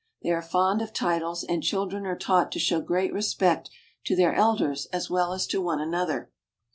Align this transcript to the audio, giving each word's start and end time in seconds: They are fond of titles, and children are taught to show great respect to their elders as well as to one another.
They 0.23 0.31
are 0.31 0.41
fond 0.41 0.81
of 0.81 0.93
titles, 0.93 1.43
and 1.43 1.61
children 1.61 2.07
are 2.07 2.17
taught 2.17 2.51
to 2.53 2.57
show 2.59 2.81
great 2.81 3.13
respect 3.13 3.69
to 4.05 4.15
their 4.15 4.33
elders 4.33 4.87
as 4.91 5.11
well 5.11 5.31
as 5.31 5.45
to 5.49 5.61
one 5.61 5.79
another. 5.79 6.31